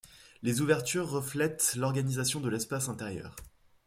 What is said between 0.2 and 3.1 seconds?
Les ouvertures reflètent l'organisation de l'espace